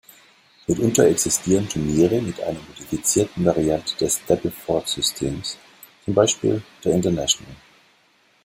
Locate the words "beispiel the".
6.15-6.89